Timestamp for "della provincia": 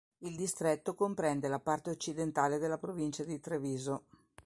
2.57-3.23